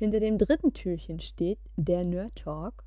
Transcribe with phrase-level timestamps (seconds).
[0.00, 2.86] Hinter dem dritten Türchen steht der Nerd Talk.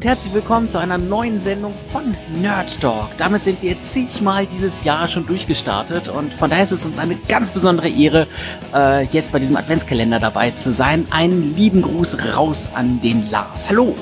[0.00, 3.10] Und herzlich willkommen zu einer neuen Sendung von Nerd Talk.
[3.18, 7.16] Damit sind wir zigmal dieses Jahr schon durchgestartet und von daher ist es uns eine
[7.28, 8.26] ganz besondere Ehre,
[8.72, 11.06] äh, jetzt bei diesem Adventskalender dabei zu sein.
[11.10, 13.68] Einen lieben Gruß raus an den Lars.
[13.68, 13.94] Hallo.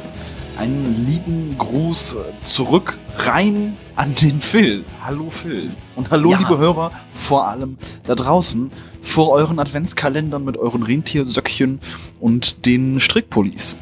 [0.56, 4.84] Einen lieben Gruß zurück rein an den Phil.
[5.04, 5.72] Hallo Phil.
[5.96, 6.38] Und hallo Ja.
[6.38, 8.70] liebe Hörer, vor allem da draußen
[9.02, 11.80] vor euren Adventskalendern mit euren Rentiersöckchen
[12.20, 13.78] und den Strickpullis.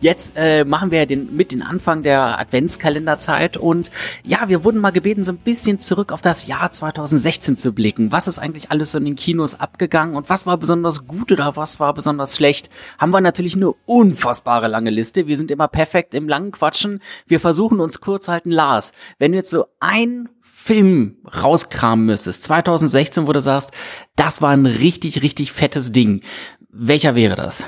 [0.00, 3.90] Jetzt äh, machen wir den, mit den Anfang der Adventskalenderzeit und
[4.24, 8.10] ja, wir wurden mal gebeten, so ein bisschen zurück auf das Jahr 2016 zu blicken.
[8.10, 11.54] Was ist eigentlich alles so in den Kinos abgegangen und was war besonders gut oder
[11.56, 12.70] was war besonders schlecht?
[12.98, 15.26] Haben wir natürlich eine unfassbare lange Liste.
[15.26, 17.00] Wir sind immer perfekt im langen Quatschen.
[17.26, 18.50] Wir versuchen uns kurz halten.
[18.50, 23.70] Lars, wenn du jetzt so ein Film rauskramen müsstest, 2016, wo du sagst,
[24.16, 26.22] das war ein richtig, richtig fettes Ding.
[26.70, 27.64] Welcher wäre das?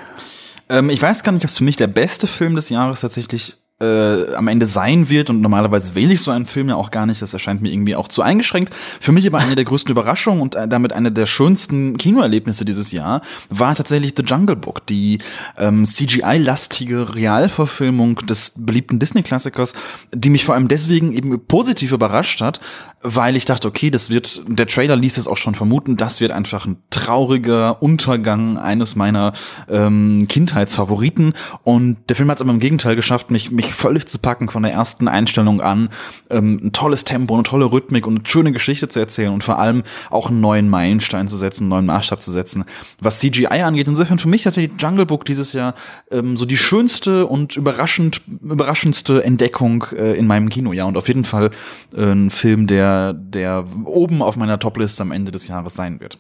[0.72, 3.58] Ähm, ich weiß gar nicht, ob es für mich der beste Film des Jahres tatsächlich
[3.82, 7.06] äh, am Ende sein wird und normalerweise wähle ich so einen Film ja auch gar
[7.06, 8.72] nicht, das erscheint mir irgendwie auch zu eingeschränkt.
[9.00, 12.92] Für mich aber eine der größten Überraschungen und äh, damit eine der schönsten Kinoerlebnisse dieses
[12.92, 15.18] Jahr war tatsächlich The Jungle Book, die
[15.58, 19.72] ähm, CGI-lastige Realverfilmung des beliebten Disney-Klassikers,
[20.14, 22.60] die mich vor allem deswegen eben positiv überrascht hat,
[23.02, 26.30] weil ich dachte, okay, das wird, der Trailer ließ es auch schon vermuten, das wird
[26.30, 29.32] einfach ein trauriger Untergang eines meiner
[29.68, 31.34] ähm, Kindheitsfavoriten.
[31.64, 34.62] Und der Film hat es aber im Gegenteil geschafft, mich, mich völlig zu packen von
[34.62, 35.88] der ersten Einstellung an.
[36.30, 39.58] Ähm, ein tolles Tempo, eine tolle Rhythmik und eine schöne Geschichte zu erzählen und vor
[39.58, 42.64] allem auch einen neuen Meilenstein zu setzen, einen neuen Maßstab zu setzen,
[43.00, 43.88] was CGI angeht.
[43.88, 45.74] Insofern für mich tatsächlich Jungle Book dieses Jahr
[46.10, 51.24] ähm, so die schönste und überraschend, überraschendste Entdeckung äh, in meinem Kinojahr und auf jeden
[51.24, 51.50] Fall
[51.96, 56.18] äh, ein Film, der, der oben auf meiner Topliste am Ende des Jahres sein wird.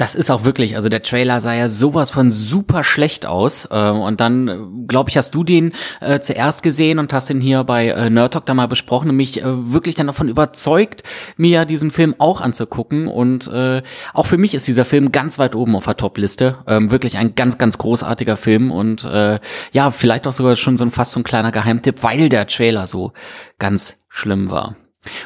[0.00, 3.68] Das ist auch wirklich, also der Trailer sah ja sowas von super schlecht aus.
[3.70, 7.64] Äh, und dann, glaube ich, hast du den äh, zuerst gesehen und hast den hier
[7.64, 11.02] bei äh, Nerd Talk da mal besprochen und mich äh, wirklich dann davon überzeugt,
[11.36, 13.08] mir diesen Film auch anzugucken.
[13.08, 13.82] Und äh,
[14.14, 16.56] auch für mich ist dieser Film ganz weit oben auf der Top-Liste.
[16.66, 19.38] Ähm, wirklich ein ganz, ganz großartiger Film und äh,
[19.72, 22.86] ja, vielleicht auch sogar schon so ein fast so ein kleiner Geheimtipp, weil der Trailer
[22.86, 23.12] so
[23.58, 24.76] ganz schlimm war.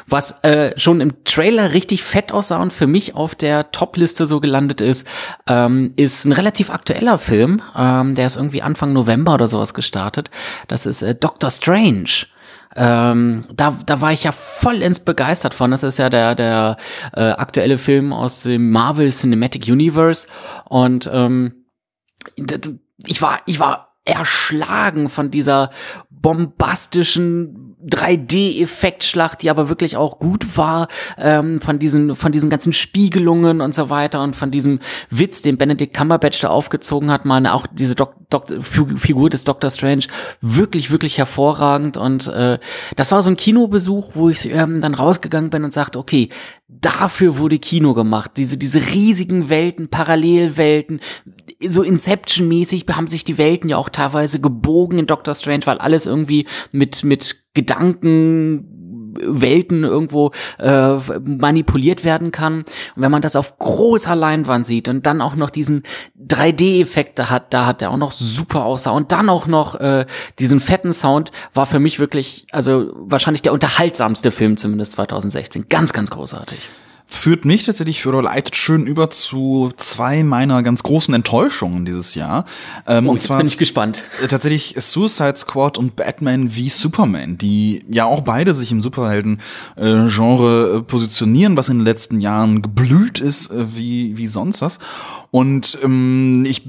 [0.07, 4.39] Was äh, schon im Trailer richtig fett aussah und für mich auf der Top-Liste so
[4.39, 5.05] gelandet ist,
[5.47, 7.61] ähm, ist ein relativ aktueller Film.
[7.75, 10.31] Ähm, der ist irgendwie Anfang November oder sowas gestartet.
[10.69, 12.27] Das ist äh, Doctor Strange.
[12.77, 15.71] Ähm, da, da war ich ja vollends begeistert von.
[15.71, 16.77] Das ist ja der, der
[17.13, 20.27] äh, aktuelle Film aus dem Marvel Cinematic Universe.
[20.65, 21.65] Und ähm,
[23.05, 25.71] ich war, ich war erschlagen von dieser
[26.09, 30.87] bombastischen 3D-Effektschlacht, die aber wirklich auch gut war,
[31.17, 34.79] ähm, von diesen, von diesen ganzen Spiegelungen und so weiter und von diesem
[35.09, 39.43] Witz, den Benedict Cumberbatch da aufgezogen hat, mal auch diese Dok Dok Figu- Figur des
[39.43, 40.05] Doctor Strange
[40.41, 42.57] wirklich, wirklich hervorragend und äh,
[42.95, 46.29] das war so ein Kinobesuch, wo ich ähm, dann rausgegangen bin und sagte, okay,
[46.67, 50.99] dafür wurde Kino gemacht, diese, diese riesigen Welten, Parallelwelten,
[51.65, 56.05] so Inception-mäßig haben sich die Welten ja auch teilweise gebogen in Doctor Strange, weil alles
[56.05, 58.74] irgendwie mit, mit Gedanken
[59.19, 62.59] Welten irgendwo äh, manipuliert werden kann.
[62.59, 62.65] Und
[62.95, 65.83] wenn man das auf großer Leinwand sieht und dann auch noch diesen
[66.27, 70.05] 3D-Effekte hat, da hat er auch noch super aussah und dann auch noch äh,
[70.39, 75.65] diesen fetten Sound, war für mich wirklich, also wahrscheinlich der unterhaltsamste Film zumindest 2016.
[75.69, 76.59] Ganz, ganz großartig.
[77.07, 82.15] Führt mich tatsächlich für oder leitet schön über zu zwei meiner ganz großen Enttäuschungen dieses
[82.15, 82.45] Jahr.
[82.87, 84.03] Ähm, Oh, jetzt bin ich gespannt.
[84.23, 90.77] äh, Tatsächlich Suicide Squad und Batman wie Superman, die ja auch beide sich im Superhelden-Genre
[90.77, 94.79] äh, positionieren, was in den letzten Jahren geblüht ist, äh, wie, wie sonst was.
[95.29, 96.63] Und ähm, ich,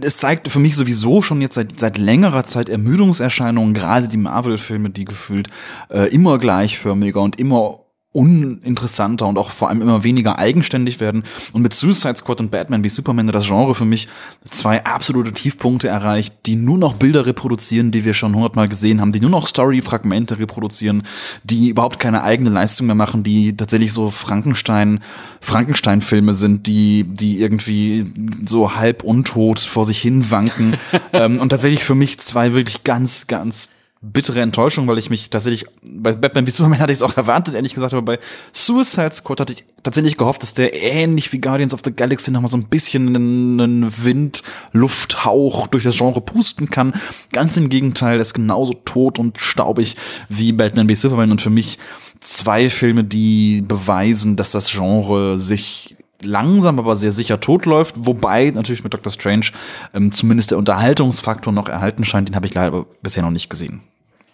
[0.00, 4.90] es zeigt für mich sowieso schon jetzt seit, seit längerer Zeit Ermüdungserscheinungen, gerade die Marvel-Filme,
[4.90, 5.48] die gefühlt
[5.90, 7.80] äh, immer gleichförmiger und immer
[8.16, 11.24] uninteressanter und auch vor allem immer weniger eigenständig werden.
[11.52, 14.08] Und mit Suicide Squad und Batman wie Superman hat das Genre für mich
[14.50, 19.12] zwei absolute Tiefpunkte erreicht, die nur noch Bilder reproduzieren, die wir schon hundertmal gesehen haben,
[19.12, 21.02] die nur noch Story-Fragmente reproduzieren,
[21.44, 25.00] die überhaupt keine eigene Leistung mehr machen, die tatsächlich so Frankenstein,
[25.40, 28.06] Frankenstein-Filme sind, die, die irgendwie
[28.46, 30.78] so halb untot vor sich hin wanken.
[31.12, 33.68] ähm, und tatsächlich für mich zwei wirklich ganz, ganz
[34.02, 37.54] bittere Enttäuschung, weil ich mich tatsächlich, bei Batman wie Superman hatte ich es auch erwartet,
[37.54, 38.18] ehrlich gesagt, aber bei
[38.52, 42.50] Suicide Squad hatte ich tatsächlich gehofft, dass der ähnlich wie Guardians of the Galaxy nochmal
[42.50, 46.94] so ein bisschen einen Wind, Lufthauch durch das Genre pusten kann.
[47.32, 49.96] Ganz im Gegenteil, der ist genauso tot und staubig
[50.28, 51.30] wie Batman wie Superman.
[51.30, 51.78] Und für mich
[52.20, 58.84] zwei Filme, die beweisen, dass das Genre sich langsam, aber sehr sicher totläuft, wobei natürlich
[58.84, 59.46] mit Doctor Strange
[59.94, 63.82] ähm, zumindest der Unterhaltungsfaktor noch erhalten scheint, den habe ich leider bisher noch nicht gesehen.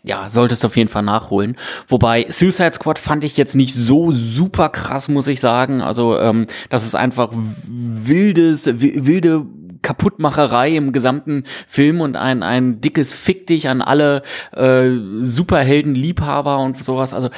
[0.05, 1.57] Ja, solltest du auf jeden Fall nachholen.
[1.87, 5.81] Wobei Suicide Squad fand ich jetzt nicht so super krass, muss ich sagen.
[5.81, 9.47] Also ähm, das ist einfach wildes, wilde
[9.83, 14.91] Kaputtmacherei im gesamten Film und ein, ein dickes Fick dich an alle äh,
[15.23, 17.15] Superhelden-Liebhaber und sowas.
[17.15, 17.31] Also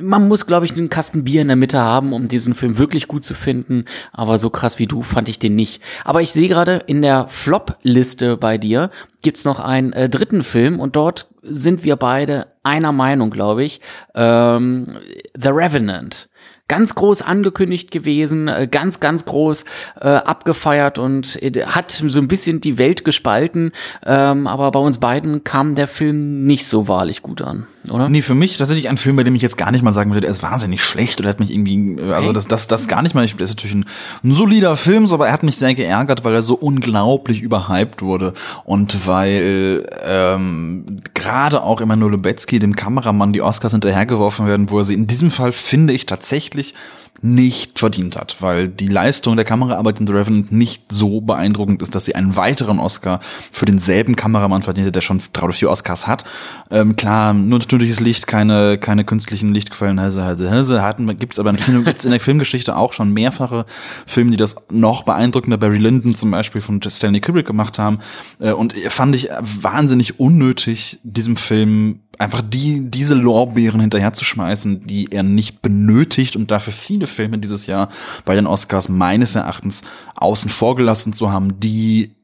[0.00, 3.08] man muss, glaube ich, einen Kasten Bier in der Mitte haben, um diesen Film wirklich
[3.08, 3.84] gut zu finden.
[4.12, 5.82] Aber so krass wie du fand ich den nicht.
[6.04, 8.90] Aber ich sehe gerade in der Flop-Liste bei dir
[9.22, 13.80] gibt's noch einen äh, dritten Film und dort sind wir beide einer Meinung, glaube ich.
[14.14, 14.98] Ähm,
[15.34, 16.28] The Revenant
[16.68, 19.64] ganz groß angekündigt gewesen, äh, ganz, ganz groß
[20.00, 23.72] äh, abgefeiert und äh, hat so ein bisschen die Welt gespalten.
[24.04, 28.08] Ähm, aber bei uns beiden kam der Film nicht so wahrlich gut an, oder?
[28.08, 30.22] Nee, für mich tatsächlich ein Film, bei dem ich jetzt gar nicht mal sagen würde,
[30.22, 33.14] der ist wahnsinnig schlecht oder hat mich irgendwie, äh, also das, das, das gar nicht
[33.14, 33.84] mal, ich, das ist natürlich ein,
[34.22, 38.02] ein solider Film, so, aber er hat mich sehr geärgert, weil er so unglaublich überhyped
[38.02, 38.32] wurde
[38.64, 44.84] und weil ähm, gerade auch Emanuel Lubezki, dem Kameramann, die Oscars hinterhergeworfen werden, wo er
[44.84, 46.74] sie in diesem Fall, finde ich, tatsächlich
[47.24, 51.94] nicht verdient hat, weil die Leistung der Kameraarbeit in The Revenant nicht so beeindruckend ist,
[51.94, 55.70] dass sie einen weiteren Oscar für denselben Kameramann verdient hat, der schon drei oder vier
[55.70, 56.24] Oscars hat.
[56.70, 61.84] Ähm, klar, nur natürliches Licht, keine, keine künstlichen Lichtquellen, also, also, hatten, gibt's aber in,
[61.84, 63.64] gibt's in der Filmgeschichte auch schon mehrfache
[64.06, 68.00] Filme, die das noch beeindruckender, Barry Lyndon zum Beispiel von Stanley Kubrick gemacht haben.
[68.38, 75.22] Äh, und fand ich wahnsinnig unnötig, diesem Film einfach die, diese Lorbeeren hinterherzuschmeißen, die er
[75.22, 77.88] nicht benötigt und dafür viele Filme dieses Jahr
[78.24, 79.82] bei den Oscars meines Erachtens
[80.16, 82.14] außen vor gelassen zu haben, die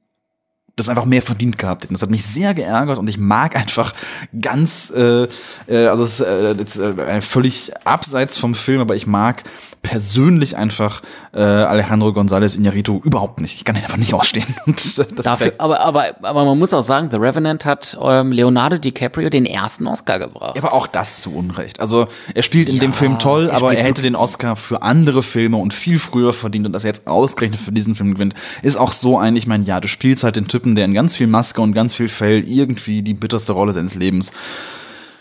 [0.80, 1.94] das einfach mehr verdient gehabt hätten.
[1.94, 3.94] Das hat mich sehr geärgert und ich mag einfach
[4.40, 5.28] ganz, äh,
[5.66, 9.44] äh, also es äh, äh, völlig abseits vom Film, aber ich mag
[9.82, 11.02] persönlich einfach
[11.32, 13.54] äh, Alejandro González Iñárritu überhaupt nicht.
[13.54, 14.54] Ich kann ihn einfach nicht ausstehen.
[15.16, 19.46] Dafür, aber, aber, aber man muss auch sagen, The Revenant hat ähm, Leonardo DiCaprio den
[19.46, 20.56] ersten Oscar gebracht.
[20.56, 21.78] Ja, aber auch das zu Unrecht.
[21.78, 24.82] Also er spielt in ja, dem Film toll, er aber er hätte den Oscar für
[24.82, 28.34] andere Filme und viel früher verdient und dass er jetzt ausgerechnet für diesen Film gewinnt,
[28.62, 31.14] ist auch so ein, ich meine, ja, du spielst halt den Typen, der in ganz
[31.14, 34.32] viel Maske und ganz viel Fell irgendwie die bitterste Rolle seines Lebens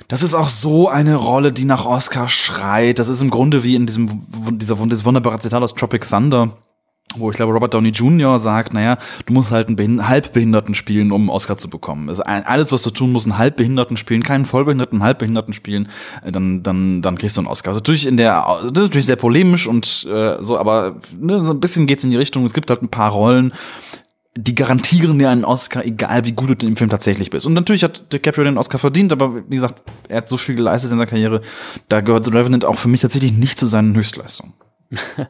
[0.10, 2.98] das ist auch so eine Rolle, die nach Oscar schreit.
[2.98, 4.24] Das ist im Grunde wie in diesem
[4.58, 6.58] dieser dieses wunderbare Zitat aus Tropic Thunder,
[7.16, 8.40] wo ich glaube Robert Downey Jr.
[8.40, 8.98] sagt, naja,
[9.28, 12.10] du musst halt einen Halbbehinderten spielen, um einen Oscar zu bekommen.
[12.10, 15.90] Also alles, was du tun musst, einen Halbbehinderten spielen, keinen Vollbehinderten, einen Halbbehinderten spielen,
[16.26, 17.70] äh, dann dann dann kriegst du einen Oscar.
[17.70, 21.86] Also natürlich in der natürlich sehr polemisch und äh, so, aber ne, so ein bisschen
[21.86, 22.48] geht's in die Richtung.
[22.48, 23.54] Es gibt halt ein paar Rollen,
[24.42, 27.46] die garantieren dir einen Oscar, egal wie gut du in Film tatsächlich bist.
[27.46, 30.92] Und natürlich hat DiCaprio den Oscar verdient, aber wie gesagt, er hat so viel geleistet
[30.92, 31.42] in seiner Karriere,
[31.90, 34.54] da gehört The Revenant auch für mich tatsächlich nicht zu seinen Höchstleistungen.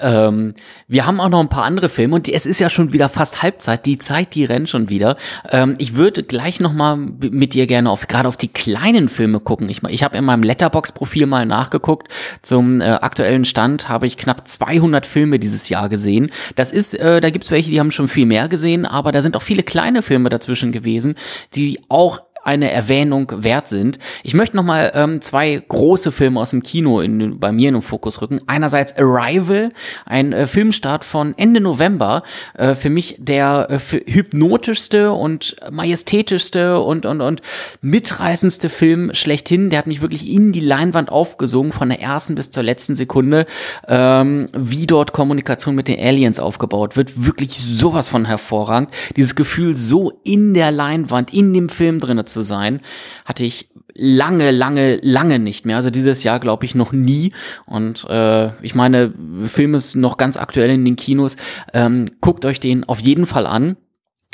[0.00, 0.54] ähm,
[0.88, 3.42] wir haben auch noch ein paar andere Filme und es ist ja schon wieder fast
[3.42, 3.86] Halbzeit.
[3.86, 5.16] Die Zeit, die rennt schon wieder.
[5.50, 9.40] Ähm, ich würde gleich noch mal mit dir gerne auf gerade auf die kleinen Filme
[9.40, 9.68] gucken.
[9.68, 12.08] Ich, ich habe in meinem Letterbox-Profil mal nachgeguckt.
[12.42, 16.30] Zum äh, aktuellen Stand habe ich knapp 200 Filme dieses Jahr gesehen.
[16.56, 19.36] Das ist, äh, da gibt's welche, die haben schon viel mehr gesehen, aber da sind
[19.36, 21.14] auch viele kleine Filme dazwischen gewesen,
[21.54, 23.98] die auch eine Erwähnung wert sind.
[24.22, 27.74] Ich möchte noch mal ähm, zwei große Filme aus dem Kino in, bei mir in
[27.74, 28.40] den Fokus rücken.
[28.46, 29.72] Einerseits Arrival,
[30.06, 32.22] ein äh, Filmstart von Ende November.
[32.54, 37.42] Äh, für mich der äh, hypnotischste und majestätischste und, und, und
[37.82, 39.70] mitreißendste Film schlechthin.
[39.70, 43.46] Der hat mich wirklich in die Leinwand aufgesogen, von der ersten bis zur letzten Sekunde,
[43.86, 47.26] ähm, wie dort Kommunikation mit den Aliens aufgebaut wird.
[47.26, 48.90] Wirklich sowas von hervorragend.
[49.16, 52.80] Dieses Gefühl, so in der Leinwand, in dem Film drinne zu sein,
[53.24, 55.76] hatte ich lange, lange, lange nicht mehr.
[55.76, 57.32] Also dieses Jahr glaube ich noch nie.
[57.66, 59.12] Und äh, ich meine,
[59.46, 61.36] Film ist noch ganz aktuell in den Kinos.
[61.72, 63.76] Ähm, guckt euch den auf jeden Fall an.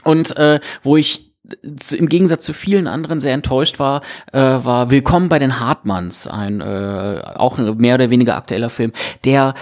[0.05, 1.27] Und äh, wo ich
[1.97, 6.61] im Gegensatz zu vielen anderen sehr enttäuscht war, äh, war Willkommen bei den Hartmanns, ein
[6.61, 8.93] äh, auch mehr oder weniger aktueller Film,
[9.25, 9.55] der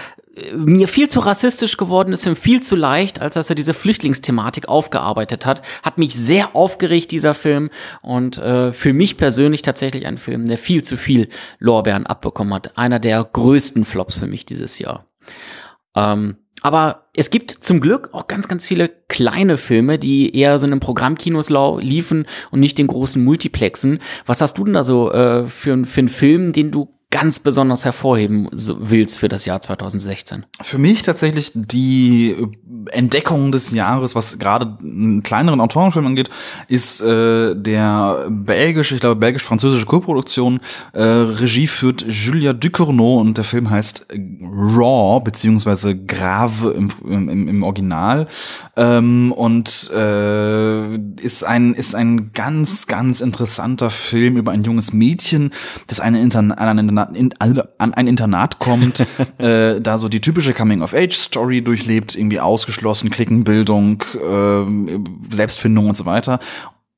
[0.55, 4.67] mir viel zu rassistisch geworden ist und viel zu leicht, als dass er diese Flüchtlingsthematik
[4.67, 5.61] aufgearbeitet hat.
[5.83, 7.69] Hat mich sehr aufgeregt, dieser Film.
[8.01, 12.77] Und äh, für mich persönlich tatsächlich ein Film, der viel zu viel Lorbeeren abbekommen hat.
[12.77, 15.05] Einer der größten Flops für mich dieses Jahr.
[15.95, 20.65] Ähm, Aber es gibt zum Glück auch ganz, ganz viele kleine Filme, die eher so
[20.65, 21.49] in einem Programmkinos
[21.79, 23.99] liefen und nicht den großen Multiplexen.
[24.25, 27.85] Was hast du denn da so äh, für, für einen Film, den du ganz besonders
[27.85, 30.45] hervorheben willst für das Jahr 2016?
[30.61, 32.35] Für mich tatsächlich die
[32.91, 36.29] Entdeckung des Jahres, was gerade einen kleineren Autorenfilm angeht,
[36.67, 40.59] ist äh, der belgische, ich glaube belgisch-französische Co-Produktion.
[40.91, 44.07] Äh, Regie führt Julia Ducournau und der Film heißt
[44.41, 48.27] Raw beziehungsweise Grave im, im, im Original
[48.75, 55.51] ähm, und äh, ist ein ist ein ganz ganz interessanter Film über ein junges Mädchen,
[55.87, 57.33] das eine Intern an, ein
[57.77, 59.05] an ein Internat kommt,
[59.37, 66.39] äh, da so die typische Coming-of-Age-Story durchlebt, irgendwie ausgeschlossen, Klickenbildung, äh, Selbstfindung und so weiter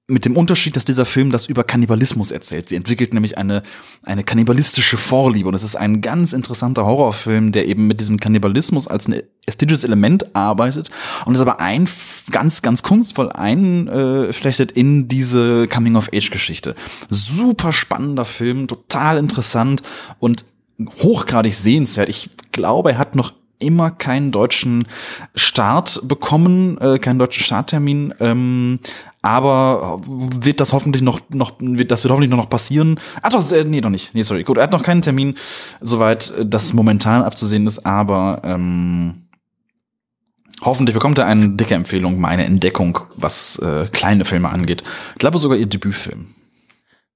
[0.10, 2.70] mit dem Unterschied, dass dieser Film das über Kannibalismus erzählt.
[2.70, 3.62] Sie entwickelt nämlich eine,
[4.04, 5.50] eine kannibalistische Vorliebe.
[5.50, 9.84] Und es ist ein ganz interessanter Horrorfilm, der eben mit diesem Kannibalismus als ein ästhetisches
[9.84, 10.92] Element arbeitet
[11.26, 11.90] und es aber ein,
[12.32, 16.76] ganz, ganz kunstvoll einflechtet in diese Coming-of-Age-Geschichte.
[17.10, 19.84] Super spannender Film, total interessant
[20.20, 20.46] und
[21.04, 22.08] hochgradig sehenswert.
[22.08, 24.88] Ich glaube, er hat noch immer keinen deutschen
[25.36, 28.14] Start bekommen, äh, keinen deutschen Starttermin.
[28.20, 28.80] Ähm,
[29.22, 33.00] aber wird das hoffentlich noch, noch wird, das wird hoffentlich noch passieren.
[33.22, 34.14] Ah, doch, äh, nee, doch nicht.
[34.14, 34.44] Nee, sorry.
[34.44, 35.36] Gut, er hat noch keinen Termin,
[35.82, 39.24] soweit das momentan abzusehen ist, aber ähm,
[40.62, 44.84] hoffentlich bekommt er eine dicke Empfehlung, meine Entdeckung, was äh, kleine Filme angeht.
[45.14, 46.28] Ich glaube sogar ihr Debütfilm.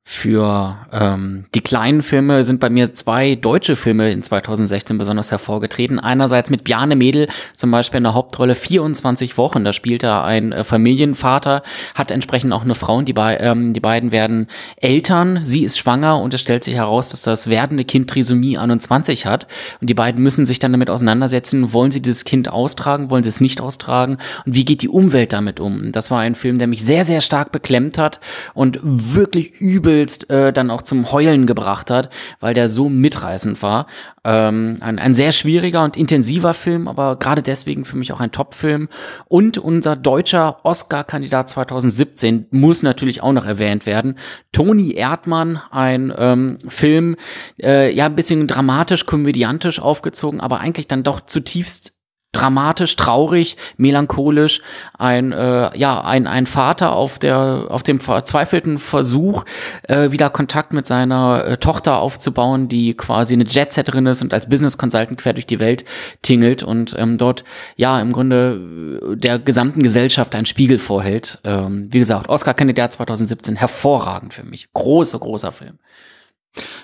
[0.03, 5.99] Für ähm, die kleinen Filme sind bei mir zwei deutsche Filme in 2016 besonders hervorgetreten.
[5.99, 9.63] Einerseits mit Bjarne Mädel, zum Beispiel in der Hauptrolle 24 Wochen.
[9.63, 11.61] Da spielt er ein äh, Familienvater,
[11.93, 15.41] hat entsprechend auch eine Frau und die, be ähm, die beiden werden Eltern.
[15.43, 19.47] Sie ist schwanger und es stellt sich heraus, dass das werdende Kind Trisomie 21 hat.
[19.81, 23.29] Und die beiden müssen sich dann damit auseinandersetzen, wollen sie dieses Kind austragen, wollen sie
[23.29, 25.91] es nicht austragen und wie geht die Umwelt damit um.
[25.91, 28.19] Das war ein Film, der mich sehr, sehr stark beklemmt hat
[28.55, 33.61] und wirklich übel übelst äh, dann auch zum Heulen gebracht hat, weil der so mitreißend
[33.61, 33.87] war.
[34.23, 38.31] Ähm, ein, ein sehr schwieriger und intensiver Film, aber gerade deswegen für mich auch ein
[38.31, 38.89] Top-Film.
[39.27, 44.17] Und unser deutscher Oscar-Kandidat 2017 muss natürlich auch noch erwähnt werden.
[44.51, 47.15] Toni Erdmann, ein ähm, Film,
[47.61, 51.93] äh, ja, ein bisschen dramatisch, komödiantisch aufgezogen, aber eigentlich dann doch zutiefst
[52.31, 54.61] dramatisch, traurig, melancholisch,
[54.97, 59.43] ein äh, ja ein ein Vater auf der auf dem verzweifelten Versuch
[59.83, 64.47] äh, wieder Kontakt mit seiner äh, Tochter aufzubauen, die quasi eine Jetsetterin ist und als
[64.47, 65.83] Business Consultant quer durch die Welt
[66.21, 67.43] tingelt und ähm, dort
[67.75, 71.39] ja im Grunde äh, der gesamten Gesellschaft einen Spiegel vorhält.
[71.43, 75.79] Ähm, wie gesagt, Oscar Kandidat 2017 hervorragend für mich, großer großer Film.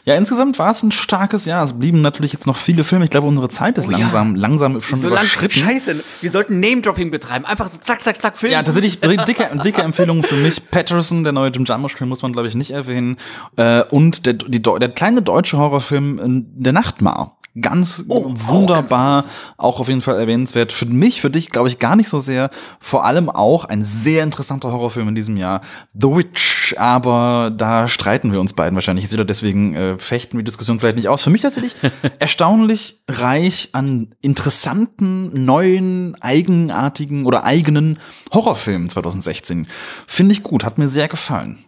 [0.05, 1.63] Ja, insgesamt war es ein starkes Jahr.
[1.63, 3.03] Es blieben natürlich jetzt noch viele Filme.
[3.03, 4.41] Ich glaube, unsere Zeit ist oh, langsam, ja.
[4.41, 5.59] langsam schon so überschritten.
[5.59, 7.43] Lang, scheiße, wir sollten Name-Dropping betreiben.
[7.43, 8.53] Einfach so zack, zack, zack, Film.
[8.53, 10.69] Ja, tatsächlich dicke, dicke Empfehlung für mich.
[10.71, 13.17] Patterson, der neue Jim Jarmusch-Film, muss man, glaube ich, nicht erwähnen.
[13.57, 19.33] Äh, und der, die, der kleine deutsche Horrorfilm äh, Der Nachtmar ganz oh, wunderbar, ganz
[19.57, 20.71] auch auf jeden Fall erwähnenswert.
[20.71, 22.49] Für mich, für dich, glaube ich, gar nicht so sehr.
[22.79, 25.61] Vor allem auch ein sehr interessanter Horrorfilm in diesem Jahr,
[25.93, 26.75] The Witch.
[26.77, 30.79] Aber da streiten wir uns beiden wahrscheinlich jetzt wieder, deswegen äh, fechten wir die Diskussion
[30.79, 31.23] vielleicht nicht aus.
[31.23, 31.75] Für mich tatsächlich
[32.19, 37.99] erstaunlich reich an interessanten, neuen, eigenartigen oder eigenen
[38.33, 39.67] Horrorfilmen 2016.
[40.05, 41.59] Finde ich gut, hat mir sehr gefallen.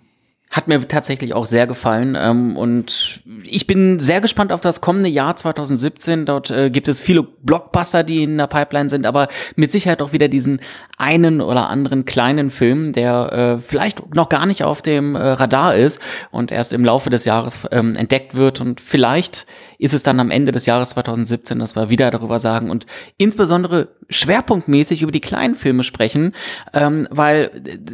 [0.49, 5.07] Hat mir tatsächlich auch sehr gefallen ähm, und ich bin sehr gespannt auf das kommende
[5.07, 6.25] Jahr 2017.
[6.25, 10.11] Dort äh, gibt es viele Blockbuster, die in der Pipeline sind, aber mit Sicherheit auch
[10.11, 10.59] wieder diesen
[10.97, 15.75] einen oder anderen kleinen Film, der äh, vielleicht noch gar nicht auf dem äh, Radar
[15.75, 16.01] ist
[16.31, 19.45] und erst im Laufe des Jahres ähm, entdeckt wird und vielleicht
[19.79, 22.85] ist es dann am Ende des Jahres 2017, dass wir wieder darüber sagen und
[23.17, 26.35] insbesondere schwerpunktmäßig über die kleinen Filme sprechen,
[26.73, 27.49] ähm, weil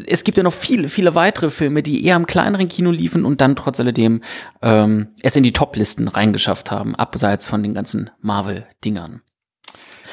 [0.07, 3.39] es gibt ja noch viele, viele weitere Filme, die eher im kleineren Kino liefen und
[3.39, 4.21] dann trotz alledem
[4.61, 9.21] ähm, es in die Top-Listen reingeschafft haben, abseits von den ganzen Marvel-Dingern.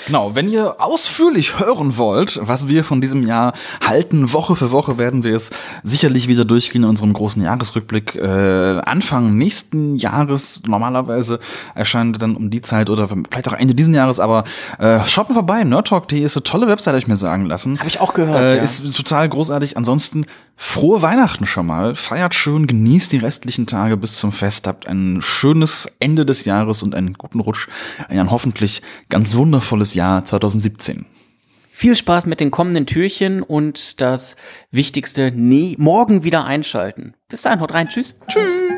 [0.06, 3.52] Genau, wenn ihr ausführlich hören wollt, was wir von diesem Jahr
[3.84, 5.50] halten, Woche für Woche werden wir es
[5.82, 8.14] sicherlich wieder durchgehen in unserem großen Jahresrückblick.
[8.16, 11.38] Äh, Anfang nächsten Jahres, normalerweise
[11.74, 14.44] erscheint dann um die Zeit oder vielleicht auch Ende diesen Jahres, aber
[14.78, 17.78] äh, schaut mal vorbei, nerdtalk.de ist eine tolle Website, habe ich mir sagen lassen.
[17.78, 18.62] Habe ich auch gehört, äh, ja.
[18.62, 19.76] Ist total großartig.
[19.76, 21.94] Ansonsten frohe Weihnachten schon mal.
[21.94, 26.82] Feiert schön, genießt die restlichen Tage bis zum Fest, habt ein schönes Ende des Jahres
[26.82, 27.68] und einen guten Rutsch
[28.08, 31.06] in ein hoffentlich ganz wundervolles Jahr 2017.
[31.74, 34.36] Viel Spaß mit den kommenden Türchen und das
[34.70, 37.14] Wichtigste, nee, morgen wieder einschalten.
[37.28, 37.88] Bis dahin, haut rein.
[37.88, 38.20] Tschüss.
[38.28, 38.71] Tschüss.